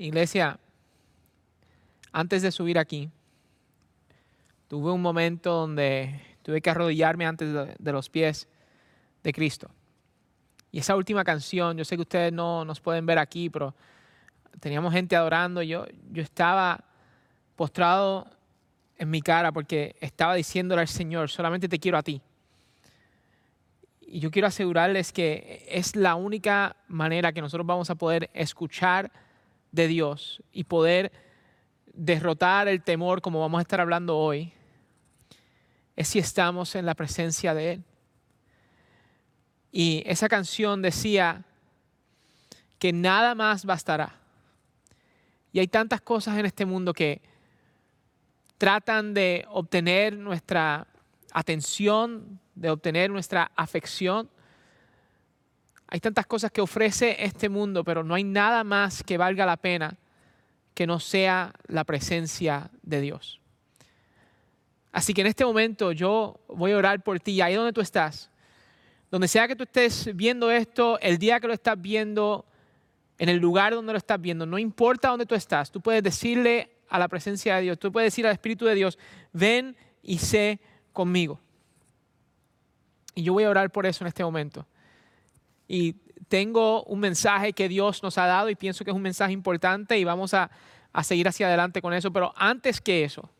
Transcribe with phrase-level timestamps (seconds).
[0.00, 0.58] Iglesia,
[2.10, 3.10] antes de subir aquí,
[4.66, 8.48] tuve un momento donde tuve que arrodillarme antes de, los pies
[9.22, 9.70] de Cristo.
[10.72, 13.74] Y esa última canción, yo sé que ustedes no nos pueden ver aquí, pero
[14.58, 15.60] teníamos gente adorando.
[15.60, 16.82] Yo, yo estaba
[17.54, 18.26] postrado
[18.96, 22.22] en mi cara porque estaba diciéndole al Señor, solamente te quiero a ti.
[24.00, 29.12] Y yo quiero asegurarles que es la única manera que nosotros vamos a poder escuchar
[29.72, 31.12] de Dios y poder
[31.92, 34.52] derrotar el temor como vamos a estar hablando hoy,
[35.96, 37.84] es si estamos en la presencia de Él.
[39.72, 41.44] Y esa canción decía
[42.78, 44.16] que nada más bastará.
[45.52, 47.20] Y hay tantas cosas en este mundo que
[48.56, 50.86] tratan de obtener nuestra
[51.32, 54.30] atención, de obtener nuestra afección.
[55.90, 59.56] Hay tantas cosas que ofrece este mundo, pero no hay nada más que valga la
[59.56, 59.98] pena
[60.72, 63.40] que no sea la presencia de Dios.
[64.92, 68.30] Así que en este momento yo voy a orar por ti, ahí donde tú estás,
[69.10, 72.46] donde sea que tú estés viendo esto, el día que lo estás viendo,
[73.18, 76.70] en el lugar donde lo estás viendo, no importa dónde tú estás, tú puedes decirle
[76.88, 78.96] a la presencia de Dios, tú puedes decir al Espíritu de Dios,
[79.32, 80.60] ven y sé
[80.92, 81.40] conmigo.
[83.16, 84.66] Y yo voy a orar por eso en este momento.
[85.72, 85.92] Y
[86.26, 89.96] tengo un mensaje que Dios nos ha dado y pienso que es un mensaje importante
[89.96, 90.50] y vamos a,
[90.92, 92.12] a seguir hacia adelante con eso.
[92.12, 93.30] Pero antes que eso,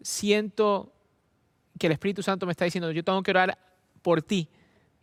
[0.00, 0.90] siento
[1.78, 3.58] que el Espíritu Santo me está diciendo, yo tengo que orar
[4.00, 4.48] por ti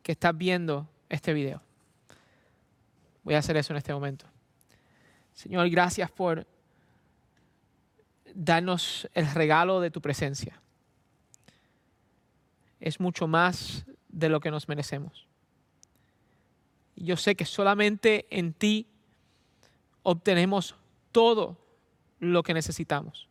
[0.02, 1.62] que estás viendo este video.
[3.22, 4.26] Voy a hacer eso en este momento.
[5.36, 6.48] Señor, gracias por
[8.34, 10.60] darnos el regalo de tu presencia.
[12.80, 15.29] Es mucho más de lo que nos merecemos
[17.06, 18.88] yo sé que solamente en ti
[20.04, 20.76] obtenemos
[21.12, 21.58] todo
[22.20, 23.28] lo que necesitamos.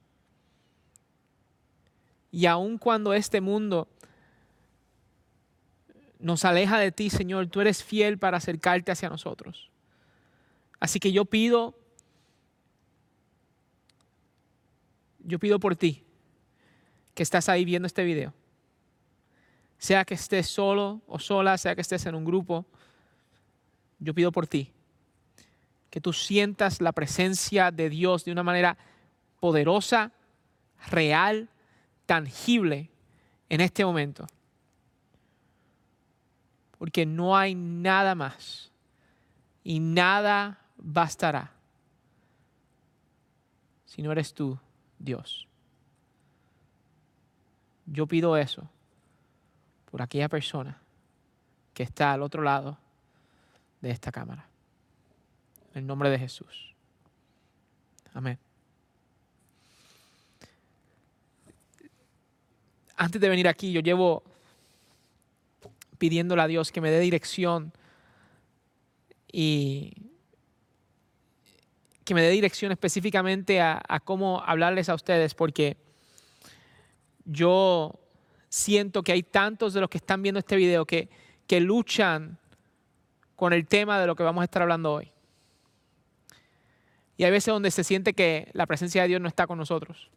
[2.30, 3.88] Y aun cuando este mundo
[6.18, 9.70] nos aleja de ti, Señor, tú eres fiel para acercarte hacia nosotros.
[10.80, 11.78] Así que yo pido,
[15.20, 16.04] yo pido por ti
[17.14, 18.32] que estás ahí viendo este video.
[19.78, 22.66] Sea que estés solo o sola, sea que estés en un grupo,
[23.98, 24.72] yo pido por ti
[25.90, 28.76] que tú sientas la presencia de Dios de una manera
[29.40, 30.12] poderosa,
[30.90, 31.48] real,
[32.06, 32.90] tangible
[33.48, 34.26] en este momento.
[36.78, 38.70] Porque no hay nada más
[39.64, 41.52] y nada bastará
[43.88, 44.56] si no eres tú,
[44.98, 45.48] Dios.
[47.86, 48.68] Yo pido eso
[49.90, 50.80] por aquella persona
[51.72, 52.78] que está al otro lado
[53.80, 54.48] de esta cámara.
[55.72, 56.74] En el nombre de Jesús.
[58.14, 58.38] Amén.
[62.96, 64.24] Antes de venir aquí, yo llevo
[65.98, 67.72] pidiéndole a Dios que me dé dirección
[69.30, 69.92] y
[72.04, 75.76] que me dé dirección específicamente a, a, cómo hablarles a ustedes, porque
[77.24, 78.00] yo
[78.48, 81.08] siento que hay tantos de los que están viendo este video que,
[81.46, 82.38] que luchan
[83.38, 85.12] con el tema de lo que vamos a estar hablando hoy.
[87.16, 90.10] Y hay veces donde se siente que la presencia de Dios no está con nosotros.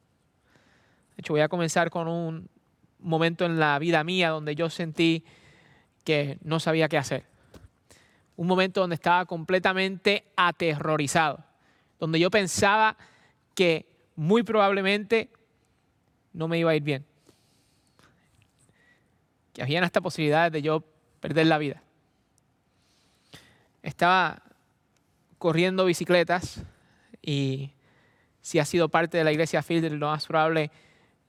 [1.16, 2.50] De hecho, voy a comenzar con un
[2.98, 5.24] momento en la vida mía donde yo sentí
[6.04, 7.26] que no sabía qué hacer.
[8.38, 11.46] Un momento donde estaba completamente aterrorizado,
[12.00, 12.98] donde yo pensaba
[13.54, 15.30] que muy probablemente
[16.34, 17.06] no me iba a ir bien.
[19.54, 20.84] Que había hasta posibilidades de yo
[21.20, 21.84] perder la vida
[23.84, 24.44] estaba
[25.38, 26.64] corriendo bicicletas
[27.22, 27.72] y
[28.42, 30.72] si has sido parte de la iglesia Fielder, lo más probable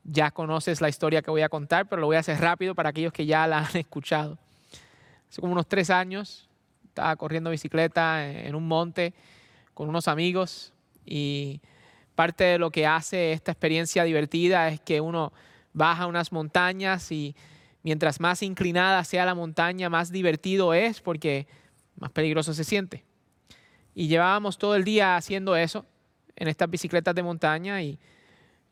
[0.04, 2.90] ya conoces la historia que voy a contar, pero lo voy a hacer rápido para
[2.90, 4.38] aquellos que ya la han escuchado.
[5.28, 6.48] Hace como unos tres años
[6.84, 9.14] estaba corriendo bicicleta en un monte
[9.72, 10.72] con unos amigos
[11.06, 11.60] y
[12.14, 15.32] parte de lo que hace esta experiencia divertida es que uno
[15.72, 17.34] baja unas montañas y
[17.82, 21.46] mientras más inclinada sea la montaña, más divertido es porque
[21.96, 23.04] más peligroso se siente.
[23.94, 25.86] Y llevábamos todo el día haciendo eso
[26.36, 27.98] en estas bicicletas de montaña y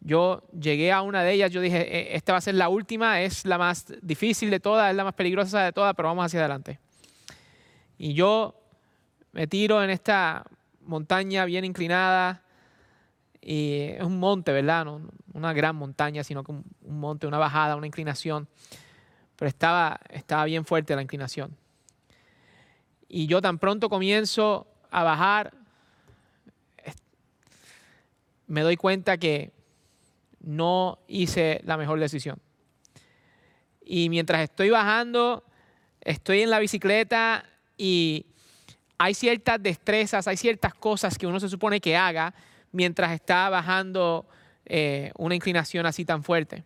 [0.01, 3.21] yo llegué a una de ellas, yo dije, e, esta va a ser la última,
[3.21, 6.41] es la más difícil de todas, es la más peligrosa de todas, pero vamos hacia
[6.41, 6.79] adelante.
[7.99, 8.55] Y yo
[9.33, 10.45] me tiro en esta
[10.81, 12.43] montaña bien inclinada,
[13.43, 14.85] y es un monte, ¿verdad?
[14.85, 15.03] No
[15.33, 16.65] una gran montaña, sino un,
[17.01, 18.49] monte, una bajada, una inclinación,
[19.37, 21.57] pero estaba, estaba bien fuerte la inclinación.
[23.13, 25.53] Y yo tan pronto comienzo a bajar,
[28.47, 29.51] me doy cuenta que
[30.39, 32.39] no hice la mejor decisión.
[33.85, 35.45] Y mientras estoy bajando,
[36.01, 37.45] estoy en la bicicleta
[37.77, 38.27] y
[38.97, 42.33] hay ciertas destrezas, hay ciertas cosas que uno se supone que haga
[42.71, 44.25] mientras está bajando
[44.67, 46.63] eh, una inclinación así tan fuerte.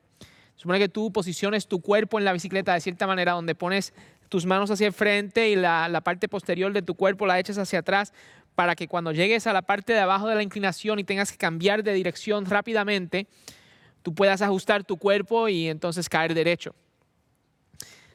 [0.56, 3.94] Supone que tú posiciones tu cuerpo en la bicicleta de cierta manera donde pones
[4.28, 7.58] tus manos hacia el frente y la, la parte posterior de tu cuerpo la echas
[7.58, 8.12] hacia atrás
[8.54, 11.38] para que cuando llegues a la parte de abajo de la inclinación y tengas que
[11.38, 13.26] cambiar de dirección rápidamente,
[14.02, 16.74] tú puedas ajustar tu cuerpo y entonces caer derecho.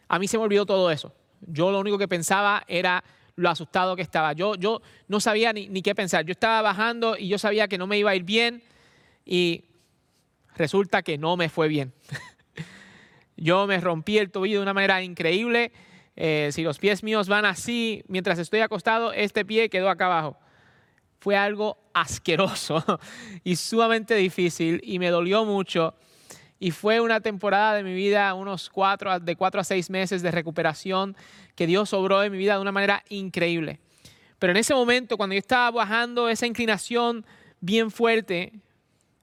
[0.08, 1.14] A mí se me olvidó todo eso.
[1.42, 3.04] Yo lo único que pensaba era
[3.36, 4.34] lo asustado que estaba.
[4.34, 6.26] Yo, yo no sabía ni, ni qué pensar.
[6.26, 8.64] Yo estaba bajando y yo sabía que no me iba a ir bien
[9.26, 9.66] y
[10.56, 11.94] resulta que no me fue bien.
[13.38, 15.72] yo me rompí el tobillo de una manera increíble
[16.21, 20.38] eh, si los pies míos van así mientras estoy acostado, este pie quedó acá abajo.
[21.21, 22.83] Fue algo asqueroso
[23.45, 25.95] y sumamente difícil y me dolió mucho.
[26.60, 30.30] Y fue una temporada de mi vida, unos cuatro, de cuatro a seis meses de
[30.30, 31.16] recuperación
[31.56, 33.80] que Dios obró en mi vida de una manera increíble.
[34.39, 37.25] Pero en ese momento, cuando yo estaba bajando esa inclinación
[37.62, 38.51] bien fuerte,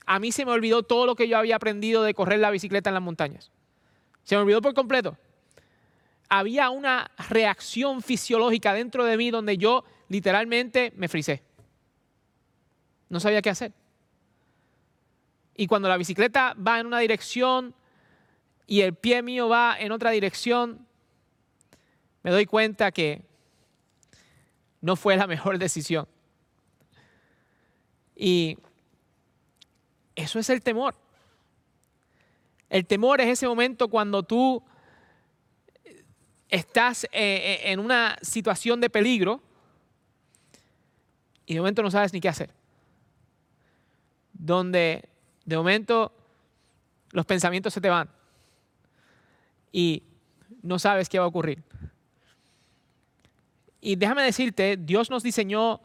[0.06, 2.88] a mí se me olvidó todo lo que yo había aprendido de correr la bicicleta
[2.88, 3.52] en las montañas.
[4.22, 5.18] Se me olvidó por completo
[6.28, 11.42] había una reacción fisiológica dentro de mí donde yo literalmente me frisé.
[13.08, 13.72] No sabía qué hacer.
[15.54, 17.74] Y cuando la bicicleta va en una dirección
[18.66, 20.86] y el pie mío va en otra dirección,
[22.22, 23.22] me doy cuenta que
[24.80, 26.06] no fue la mejor decisión.
[28.14, 28.58] Y
[30.14, 30.94] eso es el temor.
[32.68, 34.62] El temor es ese momento cuando tú
[36.48, 39.40] estás eh, eh, en una situación de peligro
[41.44, 42.50] y de momento no sabes ni qué hacer.
[44.32, 45.08] Donde
[45.44, 46.12] de momento
[47.12, 48.08] los pensamientos se te van
[49.72, 50.02] y
[50.62, 51.62] no sabes qué va a ocurrir.
[53.80, 55.80] Y déjame decirte, Dios nos diseñó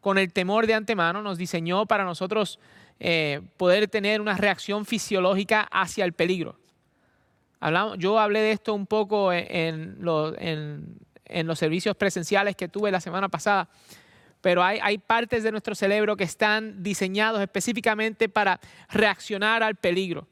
[0.00, 2.58] con el temor de antemano, nos diseñó para nosotros
[3.00, 6.56] eh, poder tener una reacción fisiológica hacia el peligro
[7.98, 13.68] yo hablé de esto un poco en, los, servicios presenciales que tuve la semana pasada,
[14.40, 20.26] pero hay, hay partes de nuestro cerebro que están diseñados específicamente para reaccionar al peligro.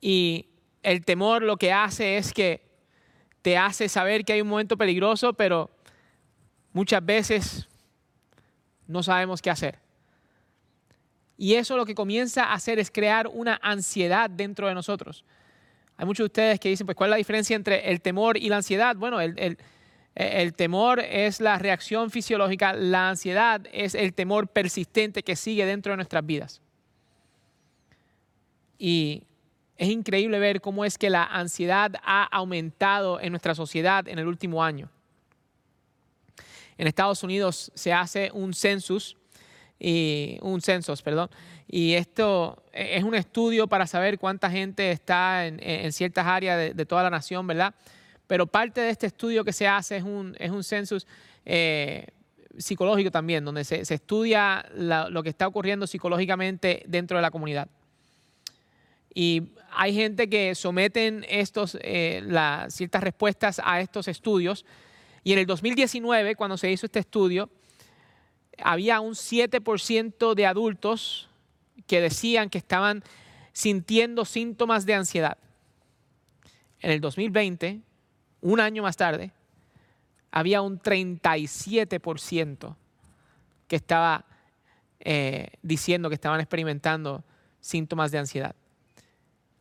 [0.00, 0.46] Y
[0.82, 2.60] el temor lo que hace es que
[3.42, 5.70] te hace saber que hay un momento peligroso, pero
[6.72, 7.68] muchas veces
[8.86, 9.78] no sabemos qué hacer.
[11.42, 15.24] Y eso lo que comienza a hacer es crear una ansiedad dentro de nosotros.
[15.96, 18.48] Hay muchos de ustedes que dicen, pues, ¿cuál es la diferencia entre el temor y
[18.48, 18.94] la ansiedad?
[18.94, 19.58] Bueno, el,
[20.14, 25.90] el, temor es la reacción fisiológica, la ansiedad es el temor persistente que sigue dentro
[25.90, 26.60] de nuestras vidas.
[28.78, 29.24] Y
[29.76, 34.28] es increíble ver cómo es que la ansiedad ha aumentado en nuestra sociedad en el
[34.28, 34.90] último año.
[36.78, 39.16] En Estados Unidos se hace un census
[39.84, 41.28] y un censos, perdón.
[41.66, 47.02] Y esto es un estudio para saber cuánta gente está en, ciertas áreas de, toda
[47.02, 47.74] la nación, ¿verdad?
[48.28, 51.06] Pero parte de este estudio que se hace es un, es un census
[51.44, 52.06] eh,
[52.56, 57.68] psicológico también, donde se, estudia lo que está ocurriendo psicológicamente dentro de la comunidad.
[59.12, 62.22] Y hay gente que someten estos, eh,
[62.68, 64.64] ciertas respuestas a estos estudios.
[65.24, 67.50] Y en el 2019, cuando se hizo este estudio,
[68.58, 71.28] había un 7% de adultos
[71.86, 73.02] que decían que estaban
[73.52, 75.38] sintiendo síntomas de ansiedad.
[76.80, 77.80] En el 2020,
[78.40, 79.32] un año más tarde,
[80.30, 82.76] había un 37%
[83.68, 84.24] que estaba
[85.00, 87.24] eh, diciendo que estaban experimentando
[87.60, 88.54] síntomas de ansiedad.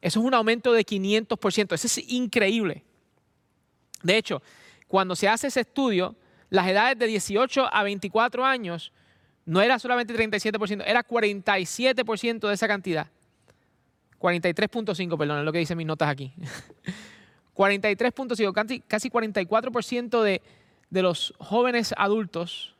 [0.01, 1.73] Eso es un aumento de 500%.
[1.73, 2.83] Eso es increíble.
[4.01, 4.41] De hecho,
[4.87, 6.15] cuando se hace ese estudio,
[6.51, 8.91] las edades de 18 a 24 años
[9.45, 13.07] no era solamente 37%, era 47% de esa cantidad.
[14.19, 16.33] 43.5, perdón, es lo que dicen mis notas aquí.
[17.55, 20.41] 43.5, casi, casi 44% de,
[20.89, 22.75] de los jóvenes adultos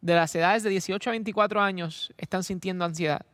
[0.00, 3.26] de las edades de 18 a 24 años están sintiendo ansiedad.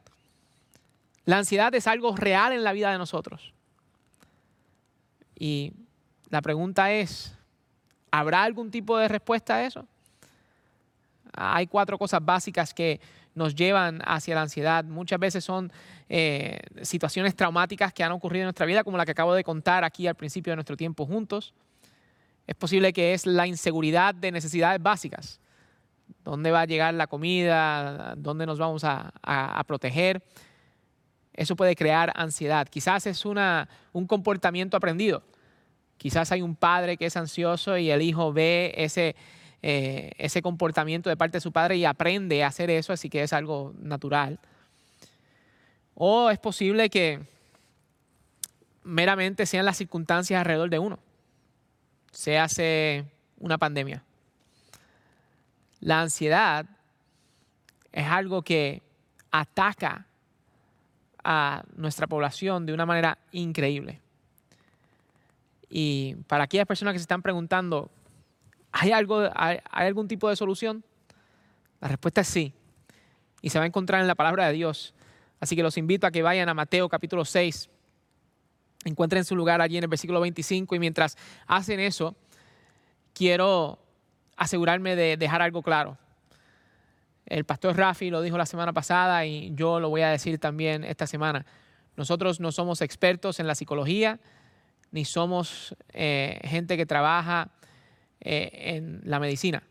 [1.26, 3.52] La ansiedad es algo real en la vida de nosotros.
[5.38, 5.75] Y
[6.30, 7.38] la pregunta es,
[8.11, 9.87] ¿Habrá algún tipo de respuesta a eso?
[11.33, 13.00] Hay cuatro cosas básicas que
[13.35, 14.85] nos llevan hacia la ansiedad.
[14.85, 15.73] Muchas veces son
[16.09, 19.85] eh, situaciones traumáticas que han ocurrido en nuestra vida, como la que acabo de contar
[19.85, 21.55] aquí al principio de nuestro tiempo juntos.
[22.47, 25.41] Es posible que es la inseguridad de necesidades básicas,
[26.25, 29.12] dónde va a llegar la comida, dónde nos vamos a,
[29.67, 30.23] proteger.
[31.35, 32.67] Eso puede crear ansiedad.
[32.67, 35.23] Quizás es una, un comportamiento aprendido.
[35.99, 39.17] Quizás hay un padre que es ansioso y el hijo ve ese,
[39.62, 43.23] eh, ese comportamiento de parte de su padre y aprende a hacer eso, así que
[43.23, 44.38] es algo natural.
[45.95, 47.21] O es posible que
[48.85, 51.00] meramente sean las circunstancias alrededor de uno.
[52.12, 53.05] Se hace
[53.38, 54.05] una pandemia.
[55.81, 56.67] La ansiedad
[57.93, 58.83] es algo que
[59.33, 60.07] ataca
[61.25, 64.00] a nuestra población de una manera increíble.
[65.69, 67.91] Y para aquellas personas que se están preguntando,
[68.73, 70.85] ¿hay, algo, hay, algún tipo de solución?
[71.81, 72.55] La respuesta es sí.
[73.43, 74.95] Y se va a encontrar en la palabra de Dios.
[75.41, 77.69] Así que los invito a que vayan a Mateo capítulo 6.
[78.85, 82.17] Encuentren su lugar allí en el versículo 25 y mientras hacen eso,
[83.13, 83.79] quiero
[84.37, 85.99] asegurarme de dejar algo claro.
[87.27, 90.83] El pastor Rafi lo dijo la semana pasada y yo lo voy a decir también
[90.83, 91.45] esta semana.
[91.97, 94.19] Nosotros no somos expertos en la psicología,
[94.90, 97.50] ni somos eh, gente que trabaja
[98.21, 99.62] eh, en la medicina.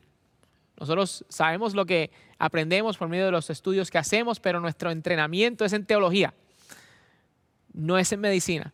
[0.80, 5.66] Nosotros sabemos lo que aprendemos por medio de los estudios que hacemos, pero nuestro entrenamiento
[5.66, 6.34] es en teología,
[7.74, 8.74] no es en medicina.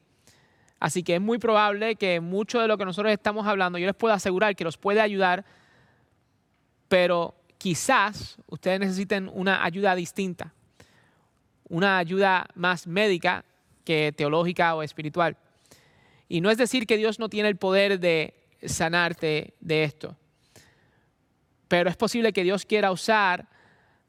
[0.80, 3.96] Así que es muy probable que mucho de lo que nosotros estamos hablando, yo les
[3.96, 5.46] puedo asegurar que los puede ayudar,
[6.90, 10.54] pero quizás ustedes necesiten una ayuda distinta,
[11.70, 13.46] una ayuda más médica
[13.86, 15.38] que teológica o espiritual.
[16.34, 18.34] Y no es decir que Dios no tiene el poder de
[18.66, 20.18] sanarte de esto,
[21.68, 23.48] pero es posible que Dios quiera usar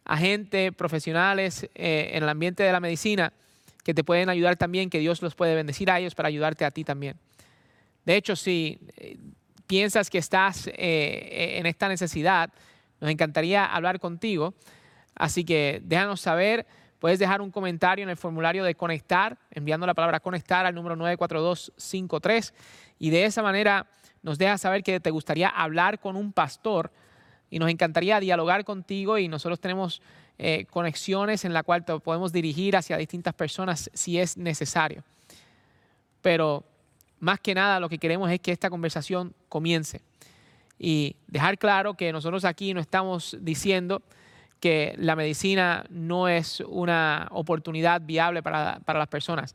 [0.06, 3.34] a gente, profesionales eh, en el ambiente de la medicina,
[3.82, 6.70] que te pueden ayudar también, que Dios los puede bendecir a ellos para ayudarte a
[6.70, 7.18] ti también.
[8.06, 9.18] De hecho, si eh,
[9.66, 12.48] piensas que estás eh, en esta necesidad,
[13.02, 14.54] nos encantaría hablar contigo.
[15.14, 16.66] Así que déjanos saber.
[17.04, 20.96] Puedes dejar un comentario en el formulario de conectar, enviando la palabra conectar al número
[20.96, 22.54] 94253.
[22.98, 23.86] Y de esa manera
[24.22, 26.90] nos dejas saber que te gustaría hablar con un pastor
[27.50, 30.00] y nos encantaría dialogar contigo y nosotros tenemos
[30.38, 35.04] eh, conexiones en la cual te podemos dirigir hacia distintas personas si es necesario.
[36.22, 36.64] Pero
[37.20, 40.00] más que nada lo que queremos es que esta conversación comience
[40.78, 44.00] y dejar claro que nosotros aquí no estamos diciendo
[44.64, 49.54] que la medicina no es una oportunidad viable para, para las personas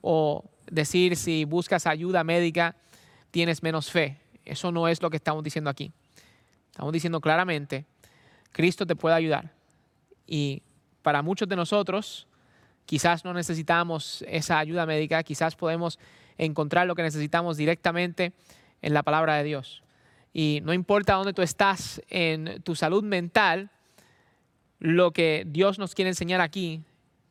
[0.00, 2.74] o decir si buscas ayuda médica
[3.30, 4.18] tienes menos fe.
[4.46, 5.92] Eso no es lo que estamos diciendo aquí.
[6.70, 7.84] Estamos diciendo claramente,
[8.50, 9.52] Cristo te puede ayudar.
[10.26, 10.62] Y
[11.02, 12.26] para muchos de nosotros,
[12.86, 15.98] quizás no necesitamos esa ayuda médica, quizás podemos
[16.38, 18.32] encontrar lo que necesitamos directamente
[18.80, 19.82] en la palabra de Dios.
[20.32, 23.70] Y no importa dónde tú estás en tu salud mental,
[24.78, 26.82] lo que Dios nos quiere enseñar aquí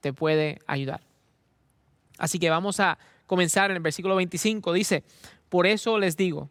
[0.01, 1.01] te puede ayudar.
[2.17, 4.73] Así que vamos a comenzar en el versículo 25.
[4.73, 5.03] Dice,
[5.49, 6.49] por eso les digo,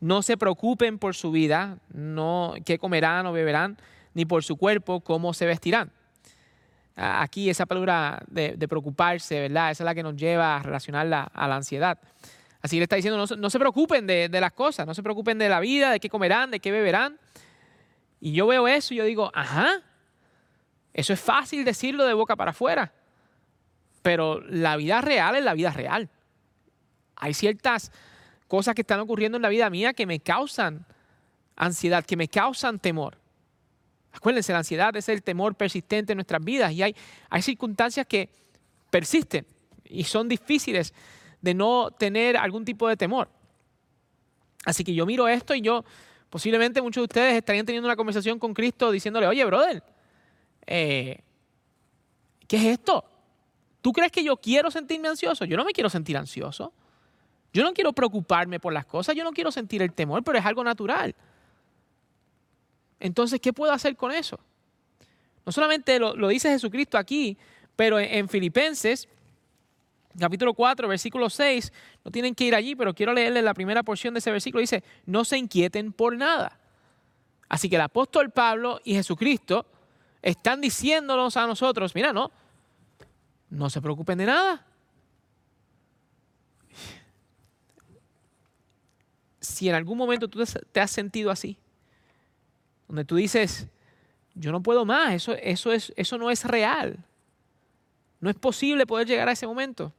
[0.00, 3.78] no se preocupen por su vida, no qué comerán o beberán,
[4.14, 5.92] ni por su cuerpo, cómo se vestirán.
[6.96, 9.70] Aquí esa palabra de, preocuparse, ¿verdad?
[9.70, 11.98] Esa es la que nos lleva a relacionarla a la ansiedad.
[12.60, 15.60] Así le está diciendo, no, se preocupen de, las cosas, no se preocupen de la
[15.60, 17.18] vida, de qué comerán, de qué beberán.
[18.20, 19.80] Y yo veo eso y yo digo, ajá,
[20.92, 22.92] eso es fácil decirlo de boca para afuera,
[24.02, 26.08] pero la vida real es la vida real.
[27.16, 27.92] Hay ciertas
[28.46, 30.86] cosas que están ocurriendo en la vida mía que me causan
[31.56, 33.18] ansiedad, que me causan temor.
[34.12, 36.94] Acuérdense, la ansiedad es el temor persistente en nuestras vidas y hay,
[37.42, 38.30] circunstancias que
[38.90, 39.46] persisten
[39.84, 40.94] y son difíciles
[41.40, 43.28] de no tener algún tipo de temor.
[44.64, 45.84] Así que yo miro esto y yo,
[46.30, 49.82] posiblemente muchos de ustedes estarían teniendo una conversación con Cristo diciéndole, oye, brother,
[50.68, 51.20] eh,
[52.46, 53.04] ¿qué es esto?
[53.80, 55.46] ¿Tú crees que yo quiero sentirme ansioso?
[55.46, 56.72] Yo no me quiero sentir ansioso.
[57.52, 60.44] Yo no quiero preocuparme por las cosas, yo no quiero sentir el temor, pero es
[60.44, 61.14] algo natural.
[63.00, 64.38] Entonces, ¿qué puedo hacer con eso?
[65.46, 67.38] No solamente lo, dice Jesucristo aquí,
[67.74, 69.08] pero en, Filipenses,
[70.18, 71.72] capítulo 4, versículo 6,
[72.04, 74.60] no tienen que ir allí, pero quiero leerles la primera porción de ese versículo.
[74.60, 76.58] Dice, no se inquieten por nada.
[77.48, 79.64] Así que el apóstol Pablo y Jesucristo
[80.22, 82.30] están diciéndonos a nosotros, mira, no,
[83.50, 84.64] no se preocupen de nada.
[89.40, 91.56] Si en algún momento tú te has sentido así,
[92.86, 93.68] donde tú dices,
[94.34, 97.04] yo no puedo más, eso, eso, es, eso no es real.
[98.20, 99.92] No es posible poder llegar a ese momento.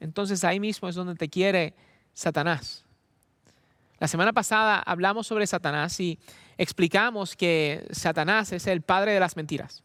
[0.00, 1.74] Entonces ahí mismo es donde te quiere
[2.12, 2.84] Satanás.
[3.98, 6.18] La semana pasada hablamos sobre Satanás y
[6.58, 9.82] explicamos que Satanás es el padre de las mentiras.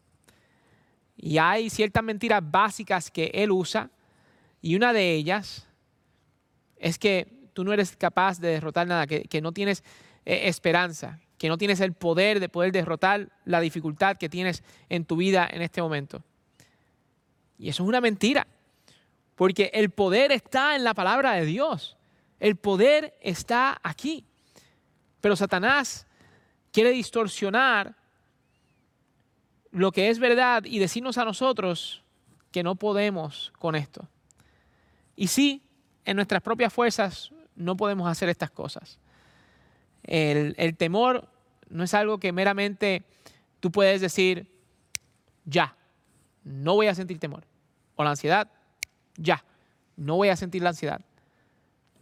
[1.16, 3.90] Y hay ciertas mentiras básicas que él usa
[4.60, 5.66] y una de ellas
[6.76, 9.84] es que tú no eres capaz de derrotar nada, que, no tienes
[10.24, 15.04] eh, esperanza, que no tienes el poder de poder derrotar la dificultad que tienes en
[15.04, 16.24] tu vida en este momento.
[17.58, 18.46] Y eso es una mentira,
[19.36, 21.96] porque el poder está en la palabra de Dios.
[22.40, 24.24] El poder está aquí.
[25.20, 26.06] Pero Satanás
[26.74, 27.94] quiere distorsionar
[29.70, 32.02] lo que es verdad y decirnos a nosotros
[32.50, 34.08] que no podemos con esto.
[35.14, 35.62] Y sí,
[36.04, 38.98] en nuestras propias fuerzas no podemos hacer estas cosas.
[40.02, 41.28] El, el, temor
[41.68, 43.04] no es algo que meramente
[43.60, 44.50] tú puedes decir,
[45.44, 45.76] ya,
[46.42, 47.44] no voy a sentir temor.
[47.94, 48.50] O la ansiedad,
[49.16, 49.44] ya,
[49.96, 51.00] no voy a sentir la ansiedad.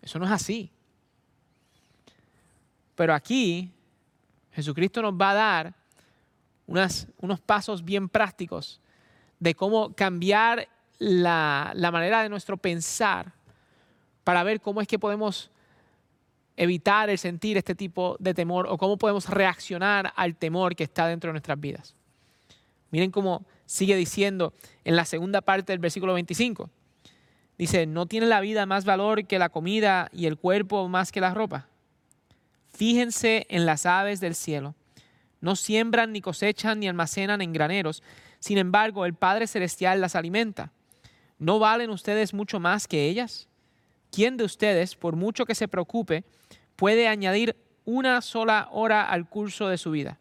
[0.00, 0.70] Eso no es así.
[2.94, 3.70] Pero aquí
[4.52, 5.74] Jesucristo nos va a dar
[6.66, 8.80] unos pasos bien prácticos
[9.38, 10.68] de cómo cambiar
[10.98, 13.32] la, la manera de nuestro pensar
[14.24, 15.50] para ver cómo es que podemos
[16.56, 21.06] evitar el sentir este tipo de temor o cómo podemos reaccionar al temor que está
[21.06, 21.94] dentro de nuestras vidas.
[22.90, 24.52] Miren cómo sigue diciendo
[24.84, 26.68] en la segunda parte del versículo 25.
[27.58, 31.20] Dice, ¿no tiene la vida más valor que la comida y el cuerpo más que
[31.20, 31.68] la ropa?
[32.72, 34.74] Fíjense en las aves del cielo.
[35.40, 38.02] No siembran, ni cosechan, ni almacenan en graneros.
[38.38, 40.72] Sin embargo, el Padre Celestial las alimenta.
[41.38, 43.48] ¿No valen ustedes mucho más que ellas?
[44.10, 46.24] ¿Quién de ustedes, por mucho que se preocupe,
[46.76, 50.18] puede añadir una sola hora al curso de su vida?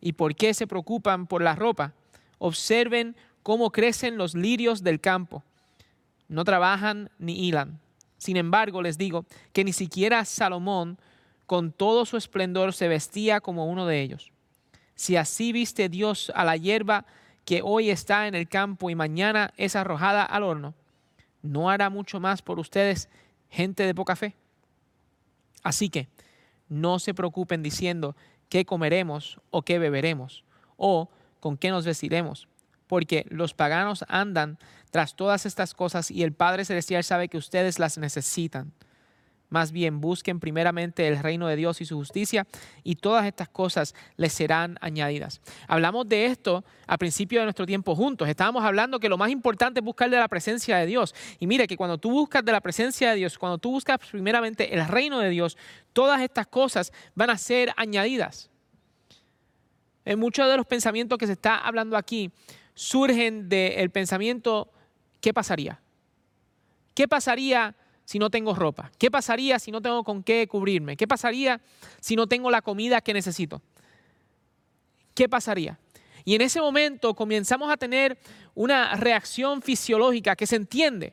[0.00, 1.92] ¿Y por qué se preocupan por la ropa?
[2.38, 5.42] Observen cómo crecen los lirios del campo.
[6.28, 7.78] No trabajan ni hilan.
[8.18, 10.98] Sin embargo, les digo que ni siquiera Salomón,
[11.46, 14.32] con todo su esplendor se vestía como uno de ellos.
[14.94, 17.06] Si así viste Dios a la hierba
[17.44, 20.74] que hoy está en el campo y mañana es arrojada al horno,
[21.42, 23.08] ¿no hará mucho más por ustedes,
[23.50, 24.34] gente de poca fe?
[25.62, 26.08] Así que
[26.68, 28.16] no se preocupen diciendo
[28.48, 30.44] qué comeremos o qué beberemos
[30.76, 31.08] o
[31.40, 32.48] con qué nos vestiremos,
[32.86, 34.58] porque los paganos andan
[34.90, 38.72] tras todas estas cosas y el Padre Celestial sabe que ustedes las necesitan.
[39.48, 42.46] Más bien busquen primeramente el reino de Dios y su justicia
[42.82, 45.40] y todas estas cosas les serán añadidas.
[45.68, 48.28] Hablamos de esto al principio de nuestro tiempo juntos.
[48.28, 51.14] Estábamos hablando que lo más importante es buscar de la presencia de Dios.
[51.38, 54.74] Y mire que cuando tú buscas de la presencia de Dios, cuando tú buscas primeramente
[54.74, 55.56] el reino de Dios,
[55.92, 58.50] todas estas cosas van a ser añadidas.
[60.04, 62.32] En muchos de los pensamientos que se está hablando aquí
[62.74, 64.70] surgen del pensamiento,
[65.20, 65.80] ¿qué pasaría?
[66.94, 67.76] ¿Qué pasaría?
[68.06, 68.90] Si no tengo ropa?
[68.98, 70.96] ¿Qué pasaría si no tengo con qué cubrirme?
[70.96, 71.60] ¿Qué pasaría
[72.00, 73.60] si no tengo la comida que necesito?
[75.14, 75.78] ¿Qué pasaría?
[76.24, 78.16] Y en ese momento comenzamos a tener
[78.54, 81.12] una reacción fisiológica que se entiende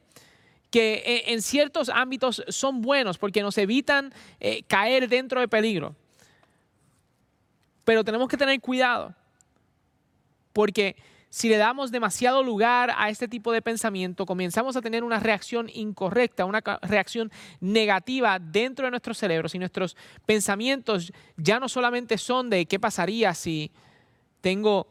[0.69, 5.95] que e, en ciertos ámbitos son buenos porque nos evitan eh, caer dentro de peligro.
[7.84, 9.15] Pero tenemos que tener cuidado
[10.51, 10.95] porque
[11.34, 15.67] si le damos demasiado lugar a este tipo de pensamiento, comenzamos a tener una reacción
[15.74, 22.52] incorrecta, una reacción negativa dentro de nuestros cerebros y nuestros pensamientos ya no solamente son
[22.52, 23.72] de qué pasaría si
[24.41, 24.86] tengo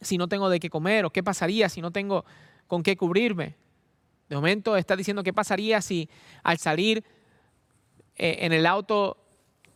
[0.00, 2.24] si no tengo de qué comer o qué pasaría si no tengo
[2.66, 3.54] con qué cubrirme.
[4.30, 6.08] De momento está diciendo qué pasaría si
[6.42, 7.04] al salir
[8.16, 9.18] eh, en el auto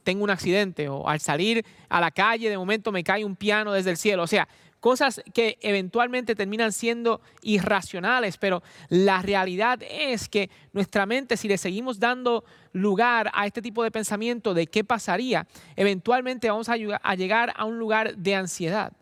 [0.03, 3.71] tengo un accidente o al salir a la calle de momento me cae un piano
[3.75, 4.23] desde el cielo.
[4.23, 4.49] O sea,
[4.83, 11.57] cosas que eventualmente terminan siendo irracionales, pero la realidad es que nuestra mente, si le
[11.57, 16.77] seguimos dando lugar a este tipo de pensamiento de qué pasaría, eventualmente vamos a,
[17.15, 18.93] llegar a un lugar de ansiedad.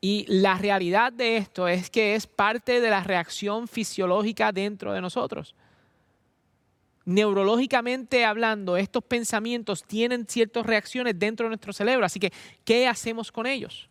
[0.00, 5.00] Y la realidad de esto es que es parte de la reacción fisiológica dentro de
[5.00, 5.56] nosotros.
[7.04, 12.32] Neurológicamente hablando, estos pensamientos tienen ciertas reacciones dentro de nuestro cerebro, así que
[12.64, 13.89] ¿qué hacemos con ellos?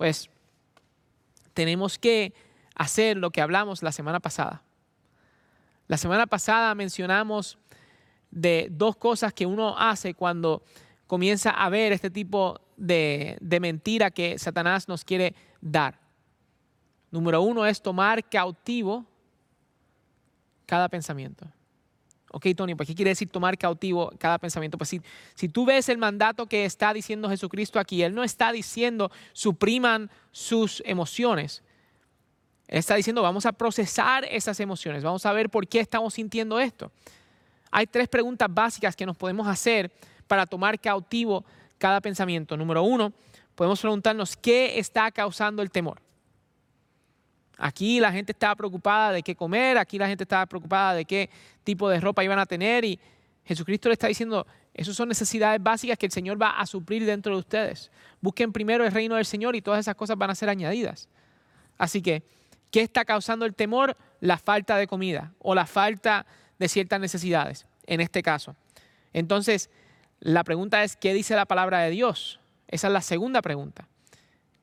[0.00, 0.30] Pues
[1.52, 2.32] tenemos que
[2.74, 4.62] hacer lo que hablamos la semana pasada.
[5.88, 7.58] La semana pasada mencionamos
[8.30, 10.62] de dos cosas que uno hace cuando
[11.06, 16.00] comienza a ver este tipo de, de mentira que Satanás nos quiere dar.
[17.10, 19.04] Número uno es tomar cautivo
[20.64, 21.46] cada pensamiento.
[22.32, 24.78] Ok, Tony, pues ¿qué quiere decir tomar cautivo cada pensamiento?
[24.78, 25.00] Pues si,
[25.34, 30.10] si tú ves el mandato que está diciendo Jesucristo aquí, Él no está diciendo supriman
[30.30, 31.62] sus emociones.
[32.68, 36.60] Él está diciendo vamos a procesar esas emociones, vamos a ver por qué estamos sintiendo
[36.60, 36.92] esto.
[37.72, 39.90] hay tres preguntas básicas que nos podemos hacer
[40.26, 41.44] para tomar cautivo
[41.78, 42.56] cada pensamiento.
[42.56, 43.12] Número uno,
[43.56, 46.00] podemos preguntarnos qué está causando el temor.
[47.62, 51.28] Aquí la gente estaba preocupada de qué comer, aquí la gente estaba preocupada de qué
[51.62, 52.98] tipo de ropa iban a tener y
[53.44, 57.34] Jesucristo le está diciendo, esas son necesidades básicas que el Señor va a suplir dentro
[57.34, 57.90] de ustedes.
[58.22, 61.10] Busquen primero el reino del Señor y todas esas cosas van a ser añadidas.
[61.76, 62.22] Así que,
[62.70, 63.94] ¿qué está causando el temor?
[64.20, 66.24] La falta de comida o la falta
[66.58, 68.56] de ciertas necesidades, en este caso.
[69.12, 69.68] Entonces,
[70.18, 72.40] la pregunta es, ¿qué dice la palabra de Dios?
[72.68, 73.86] Esa es la segunda pregunta.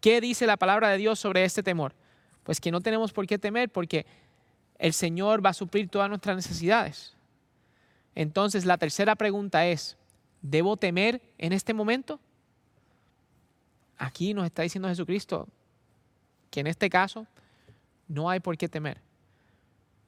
[0.02, 1.94] ¿Qué dice la palabra de Dios sobre este temor?
[2.48, 4.06] Pues que no tenemos por qué temer porque
[4.80, 7.14] el Señor va a suplir todas nuestras necesidades.
[8.16, 9.98] Entonces, la tercera pregunta es,
[10.42, 12.22] ¿debo temer en este momento?
[13.98, 15.50] Aquí nos está diciendo Jesucristo
[16.50, 17.28] que en este caso
[18.08, 19.02] no hay por qué temer,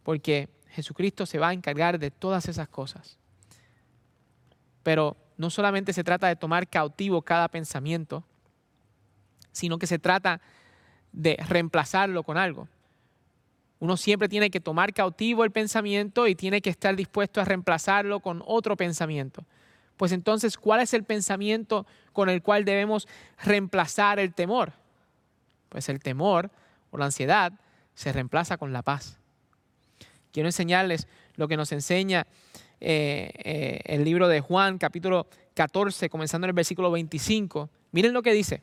[0.04, 3.17] porque Jesucristo se va a encargar de todas esas cosas.
[4.82, 8.23] Pero no solamente se trata de tomar cautivo cada pensamiento,
[9.52, 10.39] sino que se trata
[11.12, 12.67] de reemplazarlo con algo.
[13.80, 18.19] Uno siempre tiene que tomar cautivo el pensamiento y tiene que estar dispuesto a reemplazarlo
[18.19, 19.45] con otro pensamiento.
[19.95, 23.08] Pues entonces, ¿cuál es el pensamiento con el cual debemos
[23.43, 24.74] reemplazar el temor?
[25.69, 26.52] Pues el temor
[26.91, 27.54] o la ansiedad
[27.95, 29.17] se reemplaza con la paz.
[30.32, 32.28] Quiero enseñarles lo que nos enseña
[32.82, 37.69] eh, eh, el libro de Juan, capítulo 14, comenzando en el versículo 25.
[37.91, 38.62] Miren lo que dice.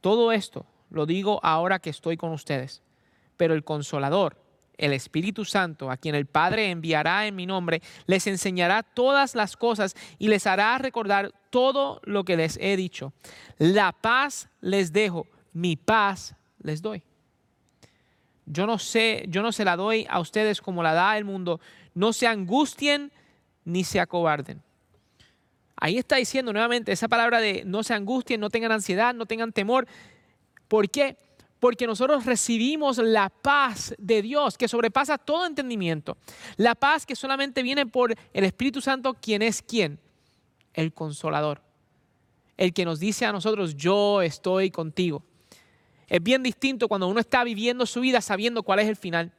[0.00, 2.82] Todo esto lo digo ahora que estoy con ustedes,
[3.36, 4.42] pero el consolador,
[4.76, 9.56] el Espíritu Santo, a quien el Padre enviará en mi nombre, les enseñará todas las
[9.56, 13.12] cosas y les hará recordar todo lo que les he dicho.
[13.58, 17.02] La paz les dejo, mi paz les doy.
[18.46, 21.60] Yo no sé, yo no se la doy a ustedes como la da el mundo.
[21.94, 23.12] No se angustien
[23.64, 24.62] ni se acobarden.
[25.76, 29.52] Ahí está diciendo nuevamente esa palabra de no se angustien, no tengan ansiedad, no tengan
[29.52, 29.86] temor.
[30.68, 31.16] ¿Por qué?
[31.58, 36.16] Porque nosotros recibimos la paz de Dios que sobrepasa todo entendimiento.
[36.56, 39.98] La paz que solamente viene por el Espíritu Santo, quien es quién?
[40.74, 41.62] El consolador.
[42.56, 45.24] El que nos dice a nosotros, yo estoy contigo.
[46.08, 49.32] Es bien distinto cuando uno está viviendo su vida sabiendo cuál es el final.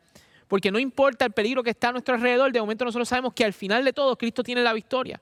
[0.48, 3.46] Porque no importa el peligro que está a nuestro alrededor, de momento nosotros sabemos que
[3.46, 5.22] al final de todo Cristo tiene la victoria.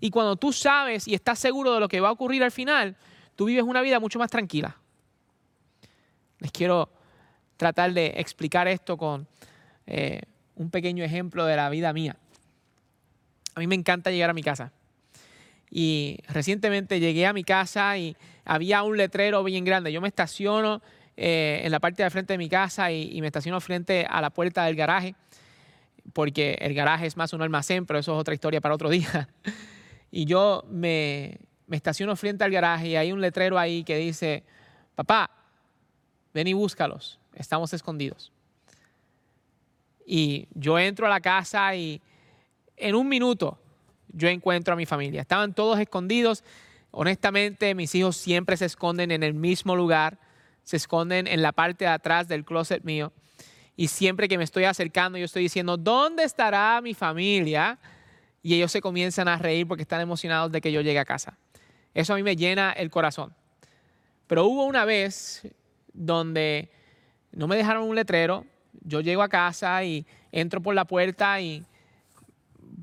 [0.00, 2.96] Y cuando tú sabes y estás seguro de lo que va a ocurrir al final,
[3.34, 4.76] tú vives una vida mucho más tranquila.
[6.38, 6.90] Les quiero
[7.56, 9.26] tratar de explicar esto con
[9.86, 10.22] eh,
[10.54, 12.16] un pequeño ejemplo de la vida mía.
[13.54, 14.72] A mí me encanta llegar a mi casa.
[15.70, 19.92] Y recientemente llegué a mi casa y había un letrero bien grande.
[19.92, 20.80] Yo me estaciono
[21.16, 24.30] eh, en la parte de frente de mi casa y, me estaciono frente a la
[24.30, 25.14] puerta del garaje,
[26.12, 29.28] porque el garaje es más un almacén, pero eso es otra historia para otro día.
[30.10, 34.44] Y yo me, me estaciono frente al garaje y hay un letrero ahí que dice,
[34.94, 35.30] papá,
[36.38, 38.30] ven y búscalos, estamos escondidos.
[40.06, 42.00] Y yo entro a la casa y
[42.76, 43.58] en un minuto
[44.12, 45.20] yo encuentro a mi familia.
[45.20, 46.44] Estaban todos escondidos.
[46.92, 50.20] Honestamente, mis hijos siempre se esconden en el mismo lugar,
[50.62, 53.12] se esconden en la parte de atrás del closet mío.
[53.74, 57.80] Y siempre que me estoy acercando, yo estoy diciendo, ¿dónde estará mi familia?
[58.40, 61.36] Y ellos se comienzan a reír porque están emocionados de que yo llegue a casa.
[61.94, 63.34] Eso a mí me llena el corazón.
[64.28, 65.42] Pero hubo una vez
[65.92, 66.70] donde
[67.32, 68.44] no me dejaron un letrero,
[68.82, 71.64] yo llego a casa y entro por la puerta y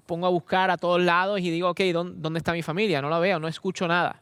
[0.06, 3.02] pongo a buscar a todos lados y digo, ok, ¿dónde está mi familia?
[3.02, 4.22] No la veo, no escucho nada.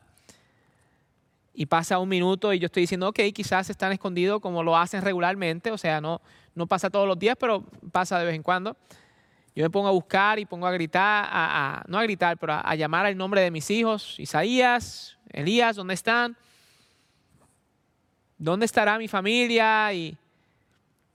[1.53, 5.01] Y pasa un minuto y yo estoy diciendo, ok, quizás están escondidos como lo hacen
[5.01, 6.21] regularmente, o sea, no,
[6.55, 8.75] no pasa todos los días, pero pasa de vez en cuando.
[9.55, 12.75] Yo me pongo a buscar y pongo a gritar, no a gritar, pero a, a
[12.75, 16.35] llamar al nombre de mis hijos, Isaías, Elías, ¿dónde están?
[18.43, 19.93] ¿Dónde estará mi familia?
[19.93, 20.17] Y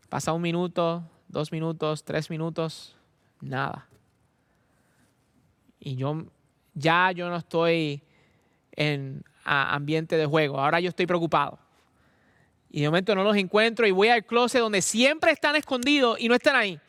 [0.08, 2.96] pasa un minuto, dos minutos, tres minutos,
[3.42, 3.86] nada.
[5.78, 6.24] Y yo
[6.72, 8.00] ya yo no estoy
[8.72, 11.58] en ambiente de juego, ahora yo estoy preocupado.
[12.70, 16.28] Y de momento no los encuentro y voy al closet donde siempre están escondidos y
[16.28, 16.80] no están ahí.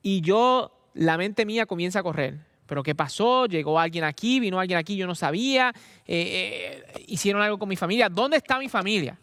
[0.00, 2.38] Y yo, la mente mía comienza a correr.
[2.70, 3.46] ¿Pero qué pasó?
[3.46, 4.38] ¿Llegó alguien aquí?
[4.38, 4.94] ¿Vino alguien aquí?
[4.94, 5.72] Yo no sabía.
[6.06, 8.08] Eh, eh, ¿Hicieron algo con mi familia?
[8.08, 9.18] ¿Dónde está mi familia?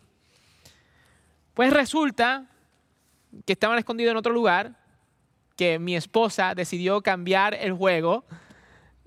[1.53, 2.45] Pues resulta
[3.45, 4.75] que estaban escondidos en otro lugar,
[5.55, 8.25] que mi esposa decidió cambiar el juego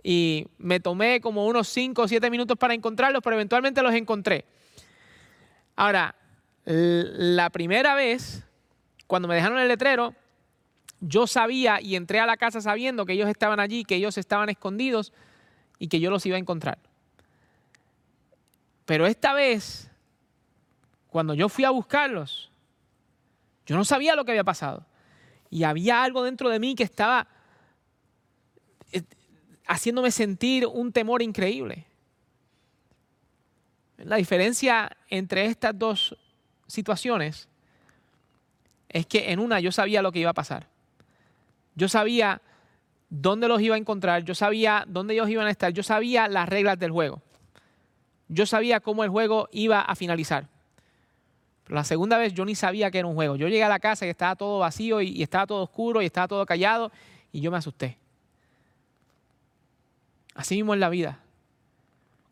[0.02, 4.46] y me tomé como unos 5 o 7 minutos para encontrarlos, pero eventualmente los encontré.
[5.76, 6.14] Ahora,
[6.64, 8.42] la primera vez,
[9.06, 10.14] cuando me dejaron el letrero,
[11.00, 14.48] yo sabía y entré a la casa sabiendo que ellos estaban allí, que ellos estaban
[14.48, 15.12] escondidos
[15.78, 16.78] y que yo los iba a encontrar.
[18.84, 19.90] Pero esta vez,
[21.08, 22.50] cuando yo fui a buscarlos,
[23.66, 24.84] yo no sabía lo que había pasado.
[25.48, 27.26] Y había algo dentro de mí que estaba
[28.92, 29.02] eh,
[29.66, 31.86] haciéndome sentir un temor increíble.
[33.96, 36.16] La diferencia entre estas dos
[36.66, 37.48] situaciones
[38.88, 40.66] es que en una yo sabía lo que iba a pasar.
[41.80, 42.42] Yo sabía
[43.08, 46.46] dónde los iba a encontrar, yo sabía dónde ellos iban a estar, yo sabía las
[46.46, 47.22] reglas del juego.
[48.28, 50.46] Yo sabía cómo el juego iba a finalizar.
[51.64, 53.36] Pero la segunda vez yo ni sabía que era un juego.
[53.36, 56.04] Yo llegué a la casa y estaba todo vacío y, y estaba todo oscuro y
[56.04, 56.92] estaba todo callado
[57.32, 57.96] y yo me asusté.
[60.34, 61.18] Así mismo en la vida.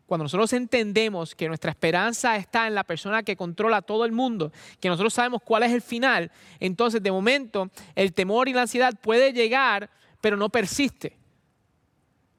[0.09, 4.51] Cuando nosotros entendemos que nuestra esperanza está en la persona que controla todo el mundo,
[4.81, 8.95] que nosotros sabemos cuál es el final, entonces de momento el temor y la ansiedad
[8.99, 9.91] puede llegar,
[10.23, 11.15] pero no persiste.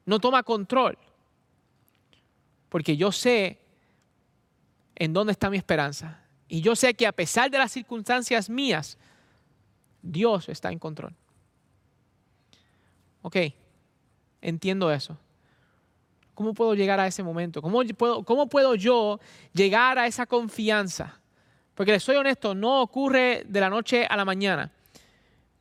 [0.04, 0.98] No toma control.
[2.70, 3.60] Porque yo sé
[4.96, 6.24] en dónde está mi esperanza.
[6.48, 8.98] Y yo sé que a pesar de las circunstancias mías,
[10.02, 11.14] Dios está en control.
[13.22, 13.36] Ok,
[14.40, 15.16] entiendo eso.
[16.40, 17.60] ¿Cómo puedo llegar a ese momento?
[17.60, 19.20] ¿Cómo puedo, ¿Cómo puedo yo
[19.52, 21.20] llegar a esa confianza?
[21.74, 24.72] Porque les soy honesto, no ocurre de la noche a la mañana.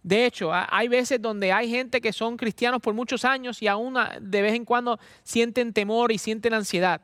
[0.02, 3.98] De hecho, hay veces donde hay gente que son cristianos por muchos años y aún
[4.22, 7.02] de vez en cuando sienten temor y sienten ansiedad.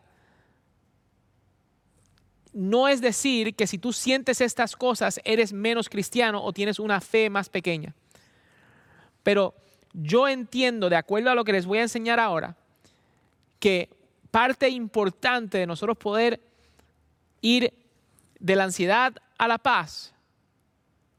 [2.53, 7.01] No es decir que si tú sientes estas cosas eres menos cristiano o tienes una
[7.01, 7.93] fe más pequeña.
[9.21, 9.53] Pero
[9.91, 12.55] yo entiendo, de acuerdo a lo que les voy a enseñar ahora,
[13.65, 13.89] que
[14.30, 16.39] parte importante de nosotros poder
[17.41, 17.73] ir
[18.39, 20.13] de la ansiedad a la paz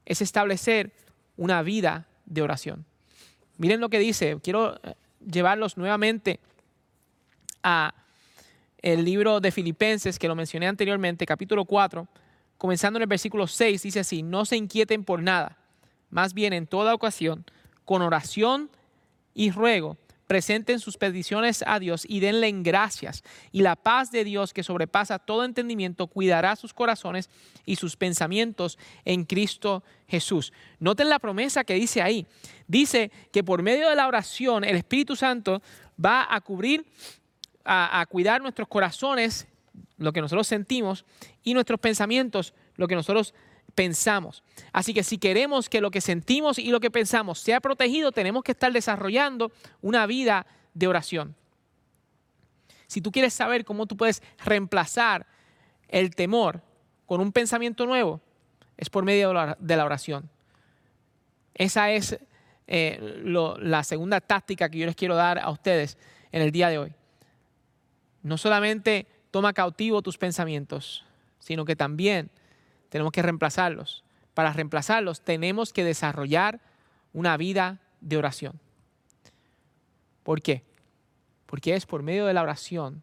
[0.05, 0.93] es establecer
[1.37, 2.87] una vida de oración.
[3.59, 4.95] Miren lo que dice, quiero eh,
[5.29, 6.39] llevarlos nuevamente
[7.65, 7.93] a
[8.79, 12.07] el libro de Filipenses que lo mencioné anteriormente, capítulo 4,
[12.59, 15.59] comenzando en el versículo 6, dice así, no se inquieten por nada,
[16.11, 17.45] más bien en toda ocasión,
[17.85, 18.71] con oración
[19.35, 23.23] y ruego, presenten sus peticiones a Dios y denle en gracias.
[23.53, 27.31] Y la paz de Dios que sobrepasa todo entendimiento cuidará sus corazones
[27.65, 30.53] y sus pensamientos en Cristo Jesús.
[30.79, 32.27] Noten la promesa que dice ahí.
[32.67, 35.63] Dice que por medio de la oración el Espíritu Santo
[36.03, 36.85] va a cubrir,
[37.65, 39.47] a, a cuidar nuestros corazones,
[39.99, 41.05] lo que nosotros sentimos,
[41.43, 43.35] y nuestros pensamientos, lo que nosotros
[43.77, 44.43] pensamos.
[44.73, 48.43] Así que si queremos que lo que sentimos y lo que pensamos sea protegido, tenemos
[48.43, 51.37] que estar desarrollando una vida de oración.
[52.89, 55.27] Si tú quieres saber cómo tú puedes reemplazar
[55.89, 56.63] el temor
[57.05, 58.21] con un pensamiento nuevo,
[58.77, 60.29] es por medio de la oración.
[61.55, 62.19] Esa es
[62.67, 63.21] eh,
[63.61, 65.99] la segunda táctica que yo les quiero dar a ustedes
[66.33, 66.93] en el día de hoy.
[68.23, 71.05] No solamente toma cautivo tus pensamientos,
[71.39, 72.31] sino que también
[72.89, 74.05] tenemos que reemplazarlos.
[74.35, 76.61] Para reemplazarlos tenemos que desarrollar
[77.13, 78.61] una vida de oración.
[80.23, 80.65] ¿Por qué?
[81.47, 83.03] Porque es por medio de la oración,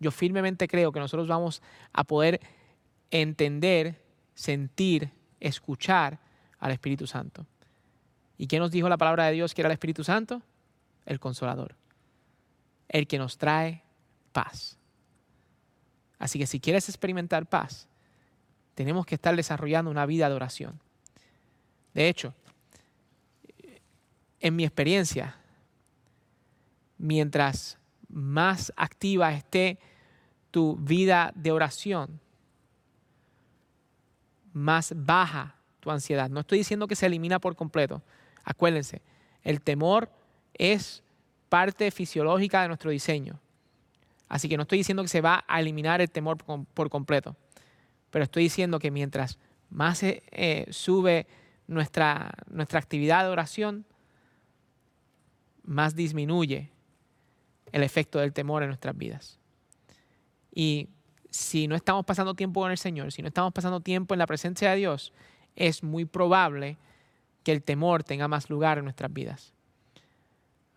[0.00, 2.40] yo firmemente creo que nosotros vamos a poder
[3.10, 4.02] entender,
[4.34, 6.18] sentir, escuchar
[6.58, 7.46] al Espíritu Santo.
[8.36, 10.42] ¿Y qué nos dijo la palabra de Dios que era el Espíritu Santo?
[11.06, 11.76] El consolador,
[12.88, 13.82] el que nos trae
[14.32, 14.78] paz.
[16.18, 17.88] Así que si quieres experimentar paz,
[18.74, 20.80] tenemos que estar desarrollando una vida de oración.
[21.94, 22.34] De hecho,
[24.40, 25.36] en mi experiencia,
[26.98, 29.78] mientras más activa esté
[30.50, 32.20] tu vida de oración,
[34.52, 36.30] más baja tu ansiedad.
[36.30, 38.02] No estoy diciendo que se elimina por completo.
[38.44, 39.02] Acuérdense,
[39.42, 40.10] el temor
[40.54, 41.02] es
[41.48, 43.40] parte fisiológica de nuestro diseño.
[44.28, 47.36] Así que no estoy diciendo que se va a eliminar el temor por completo.
[48.14, 51.26] Pero estoy diciendo que mientras más eh, sube
[51.66, 53.84] nuestra, nuestra actividad de oración,
[55.64, 56.70] más disminuye
[57.72, 59.40] el efecto del temor en nuestras vidas.
[60.54, 60.90] Y
[61.28, 64.28] si no estamos pasando tiempo con el Señor, si no estamos pasando tiempo en la
[64.28, 65.12] presencia de Dios,
[65.56, 66.76] es muy probable
[67.42, 69.52] que el temor tenga más lugar en nuestras vidas.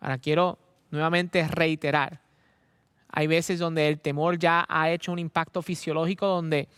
[0.00, 0.58] Ahora quiero
[0.90, 2.20] nuevamente reiterar,
[3.06, 6.68] hay veces donde el temor ya ha hecho un impacto fisiológico donde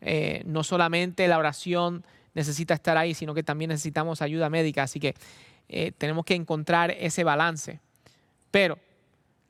[0.00, 4.84] eh, no solamente la oración necesita estar ahí, sino que también necesitamos ayuda médica.
[4.84, 5.14] Así que
[5.68, 7.80] eh, tenemos que encontrar ese balance.
[8.50, 8.78] Pero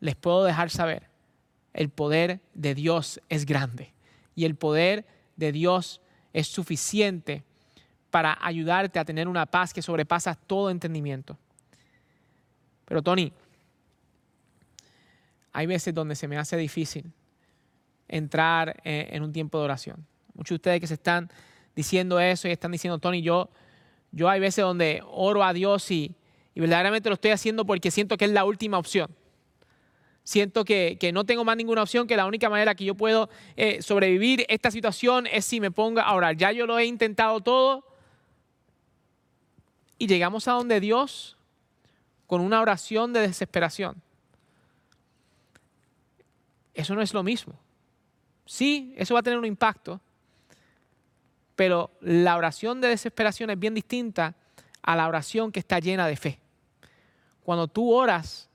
[0.01, 1.09] les puedo dejar saber,
[1.75, 3.93] el poder de Dios es grande
[4.35, 5.07] y el poder
[5.37, 6.01] de Dios
[6.33, 7.45] es suficiente
[8.11, 11.37] para ayudarte a tener una paz que sobrepasa todo entendimiento.
[12.85, 13.33] Pero Tony,
[15.53, 17.13] hay veces donde se me hace difícil
[18.09, 20.07] entrar eh, en un tiempo de oración.
[20.39, 21.29] Muchos de ustedes que se están
[21.75, 23.51] diciendo eso y están diciendo, Tony, yo,
[24.13, 26.15] yo hay veces donde oro a Dios y,
[26.55, 29.11] verdaderamente lo estoy haciendo porque siento que es la última opción.
[30.23, 33.83] Siento que, no tengo más ninguna opción, que la única manera que yo puedo eh,
[33.83, 36.37] sobrevivir esta situación es si me ponga a orar.
[36.37, 37.85] Ya yo lo he intentado todo.
[39.99, 41.37] Y llegamos a donde Dios
[42.29, 44.01] con una oración de desesperación.
[46.75, 47.59] Eso no es lo mismo.
[48.47, 50.01] Sí, eso va a tener un impacto,
[51.59, 54.37] pero la oración de desesperación es bien distinta
[54.81, 56.39] a la oración que está llena de fe.
[57.43, 58.49] Cuando tú oras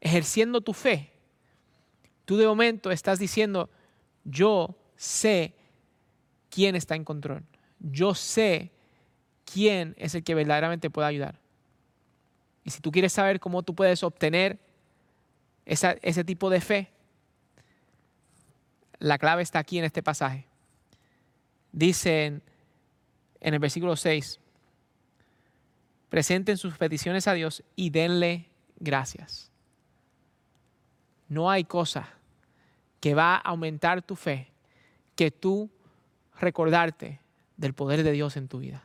[0.00, 1.12] ejerciendo tu fe,
[2.24, 3.70] tú de momento estás diciendo,
[4.24, 5.54] yo sé
[6.48, 7.44] quién está en control.
[7.78, 8.72] Yo sé
[9.44, 11.38] quién es el que verdaderamente puede ayudar.
[12.64, 14.58] Y si tú quieres saber cómo tú puedes obtener
[15.64, 16.90] ese tipo de fe,
[18.98, 20.49] la clave está aquí en este pasaje.
[21.72, 22.42] Dice en,
[23.40, 24.40] en el versículo 6,
[26.08, 28.46] presenten sus peticiones a Dios y denle
[28.78, 29.50] gracias.
[31.28, 32.08] No hay cosa
[32.98, 34.48] que va a aumentar tu fe
[35.14, 35.70] que tú
[36.38, 37.20] recordarte
[37.56, 38.84] del poder de Dios en tu vida.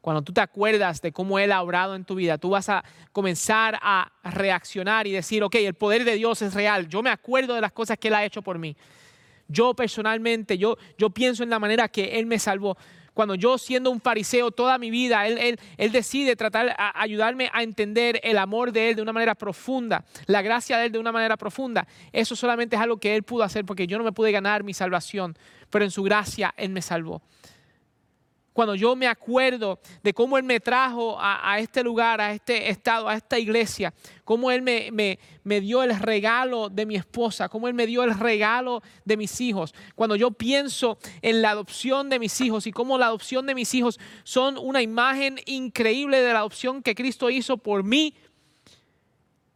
[0.00, 2.84] Cuando tú te acuerdas de cómo Él ha obrado en tu vida, tú vas a
[3.12, 6.88] comenzar a reaccionar y decir, ok, el poder de Dios es real.
[6.88, 8.76] Yo me acuerdo de las cosas que Él ha hecho por mí.
[9.48, 12.76] Yo personalmente, yo, yo pienso en la manera que Él me salvó.
[13.12, 17.48] Cuando yo siendo un fariseo toda mi vida, Él, él, él decide tratar de ayudarme
[17.52, 20.98] a entender el amor de Él de una manera profunda, la gracia de Él de
[20.98, 21.86] una manera profunda.
[22.12, 24.74] Eso solamente es algo que Él pudo hacer porque yo no me pude ganar mi
[24.74, 25.36] salvación,
[25.70, 27.22] pero en su gracia Él me salvó
[28.54, 33.08] cuando yo me acuerdo de cómo Él me trajo a, este lugar, a este estado,
[33.08, 33.92] a esta iglesia,
[34.24, 38.16] cómo Él me, me, dio el regalo de mi esposa, cómo Él me dio el
[38.16, 42.96] regalo de mis hijos, cuando yo pienso en la adopción de mis hijos y cómo
[42.96, 47.56] la adopción de mis hijos son una imagen increíble de la adopción que Cristo hizo
[47.56, 48.14] por mí